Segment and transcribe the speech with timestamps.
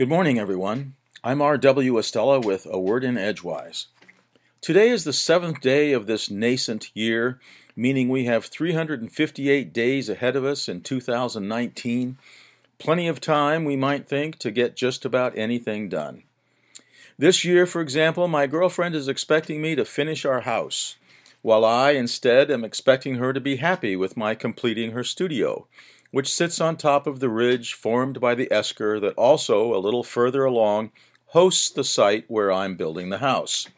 [0.00, 0.94] Good morning, everyone.
[1.22, 1.92] I'm R.W.
[1.92, 3.88] Estela with A Word in Edgewise.
[4.62, 7.38] Today is the seventh day of this nascent year,
[7.76, 12.16] meaning we have 358 days ahead of us in 2019.
[12.78, 16.22] Plenty of time, we might think, to get just about anything done.
[17.18, 20.96] This year, for example, my girlfriend is expecting me to finish our house,
[21.42, 25.66] while I, instead, am expecting her to be happy with my completing her studio
[26.10, 30.02] which sits on top of the ridge formed by the esker that also, a little
[30.02, 30.90] further along,
[31.26, 33.68] hosts the site where I'm building the house.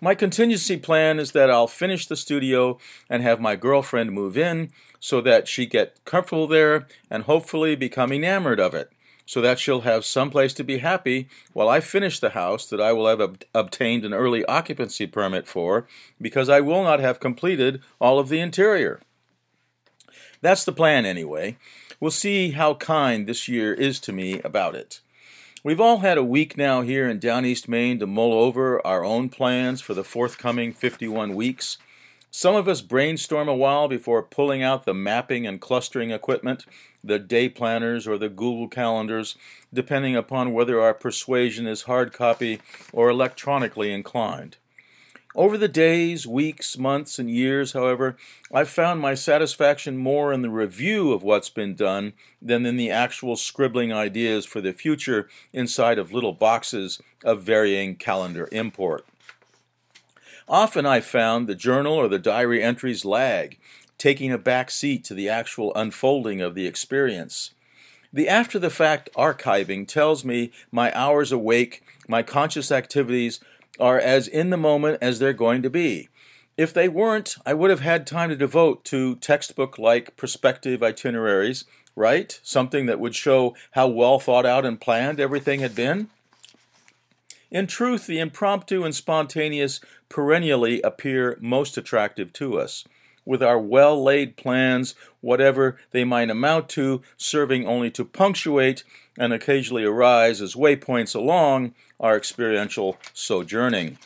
[0.00, 4.70] My contingency plan is that I'll finish the studio and have my girlfriend move in
[5.00, 8.92] so that she get comfortable there and hopefully become enamored of it,
[9.24, 12.80] so that she'll have some place to be happy while I finish the house that
[12.80, 15.86] I will have ob- obtained an early occupancy permit for
[16.20, 19.00] because I will not have completed all of the interior.
[20.40, 21.56] That's the plan, anyway.
[22.00, 25.00] We'll see how kind this year is to me about it.
[25.64, 29.04] We've all had a week now here in Down East Maine to mull over our
[29.04, 31.78] own plans for the forthcoming 51 weeks.
[32.30, 36.66] Some of us brainstorm a while before pulling out the mapping and clustering equipment,
[37.02, 39.36] the day planners, or the Google calendars,
[39.72, 42.60] depending upon whether our persuasion is hard copy
[42.92, 44.58] or electronically inclined.
[45.36, 48.16] Over the days, weeks, months, and years, however,
[48.50, 52.90] I've found my satisfaction more in the review of what's been done than in the
[52.90, 59.04] actual scribbling ideas for the future inside of little boxes of varying calendar import.
[60.48, 63.58] Often I've found the journal or the diary entries lag,
[63.98, 67.50] taking a back seat to the actual unfolding of the experience.
[68.10, 73.40] The after the fact archiving tells me my hours awake, my conscious activities
[73.78, 76.08] are as in the moment as they're going to be.
[76.56, 81.64] If they weren't, I would have had time to devote to textbook like perspective itineraries,
[81.94, 82.40] right?
[82.42, 86.08] Something that would show how well thought out and planned everything had been.
[87.50, 92.84] In truth, the impromptu and spontaneous perennially appear most attractive to us,
[93.24, 98.82] with our well laid plans, whatever they might amount to, serving only to punctuate
[99.18, 103.98] and occasionally arise as waypoints along our experiential sojourning.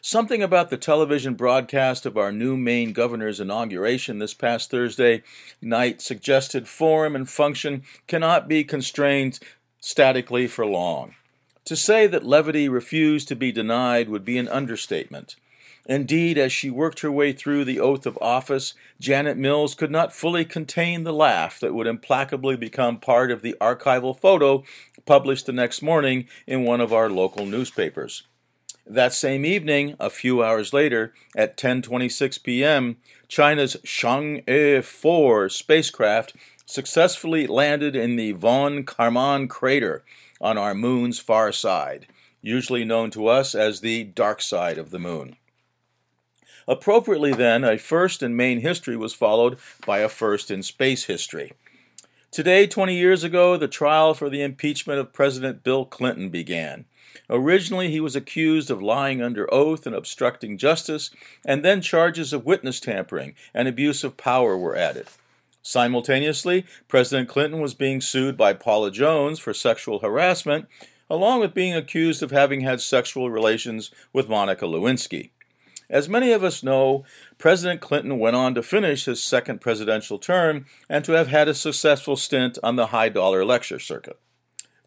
[0.00, 5.22] Something about the television broadcast of our new Maine governor's inauguration this past Thursday
[5.60, 9.40] night suggested form and function cannot be constrained
[9.80, 11.14] statically for long.
[11.64, 15.36] To say that levity refused to be denied would be an understatement.
[15.88, 20.12] Indeed, as she worked her way through the oath of office, Janet Mills could not
[20.12, 24.64] fully contain the laugh that would implacably become part of the archival photo
[25.06, 28.24] published the next morning in one of our local newspapers.
[28.86, 36.34] That same evening, a few hours later, at 10:26 p.m., China's Chang'e 4 spacecraft
[36.66, 40.04] successfully landed in the von Karman crater
[40.38, 42.06] on our moon's far side,
[42.42, 45.36] usually known to us as the dark side of the moon.
[46.68, 51.54] Appropriately, then, a first in Maine history was followed by a first in space history.
[52.30, 56.84] Today, 20 years ago, the trial for the impeachment of President Bill Clinton began.
[57.30, 61.10] Originally, he was accused of lying under oath and obstructing justice,
[61.42, 65.08] and then charges of witness tampering and abuse of power were added.
[65.62, 70.66] Simultaneously, President Clinton was being sued by Paula Jones for sexual harassment,
[71.08, 75.30] along with being accused of having had sexual relations with Monica Lewinsky.
[75.90, 77.04] As many of us know,
[77.38, 81.54] President Clinton went on to finish his second presidential term and to have had a
[81.54, 84.18] successful stint on the high dollar lecture circuit.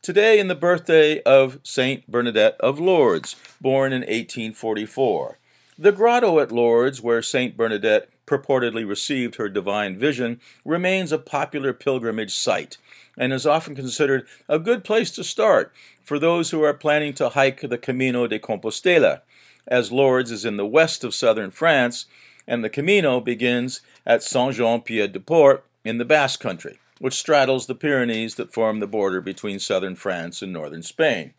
[0.04, 5.40] Today, in the birthday of Saint Bernadette of Lourdes, born in 1844.
[5.78, 11.74] The grotto at Lourdes, where Saint Bernadette purportedly received her divine vision, remains a popular
[11.74, 12.78] pilgrimage site
[13.18, 15.74] and is often considered a good place to start
[16.04, 19.22] for those who are planning to hike the Camino de Compostela,
[19.68, 22.06] as Lourdes is in the west of southern France,
[22.48, 27.14] and the Camino begins at Saint Jean Pied de Port in the Basque Country, which
[27.14, 31.34] straddles the Pyrenees that form the border between southern France and northern Spain.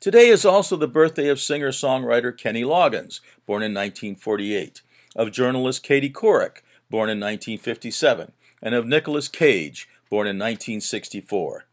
[0.00, 4.82] Today is also the birthday of singer songwriter Kenny Loggins, born in 1948,
[5.16, 8.32] of journalist Katie Couric, born in 1957,
[8.62, 11.67] and of Nicolas Cage, born in 1964.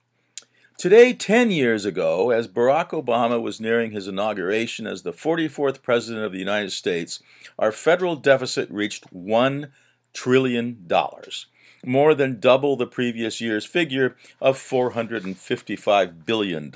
[0.78, 6.26] Today, 10 years ago, as Barack Obama was nearing his inauguration as the 44th President
[6.26, 7.24] of the United States,
[7.58, 9.72] our federal deficit reached $1
[10.14, 10.86] trillion,
[11.86, 16.70] more than double the previous year's figure of $455 billion.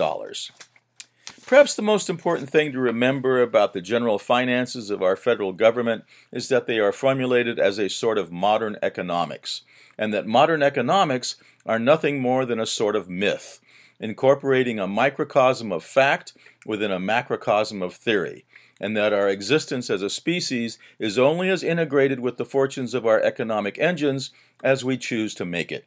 [1.46, 6.06] Perhaps the most important thing to remember about the general finances of our federal government
[6.32, 9.64] is that they are formulated as a sort of modern economics,
[9.98, 11.36] and that modern economics
[11.66, 13.60] are nothing more than a sort of myth
[14.00, 16.34] incorporating a microcosm of fact
[16.66, 18.46] within a macrocosm of theory,
[18.80, 23.06] and that our existence as a species is only as integrated with the fortunes of
[23.06, 24.32] our economic engines
[24.64, 25.86] as we choose to make it.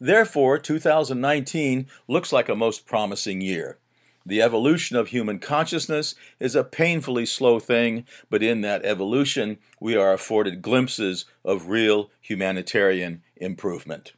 [0.00, 3.78] Therefore, 2019 looks like a most promising year.
[4.24, 9.96] The evolution of human consciousness is a painfully slow thing, but in that evolution, we
[9.96, 14.12] are afforded glimpses of real humanitarian improvement.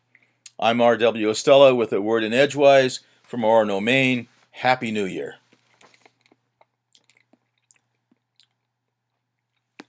[0.58, 1.28] I'm R.W.
[1.30, 4.28] Estela with a word in Edgewise from Orono, Maine.
[4.52, 5.36] Happy New Year.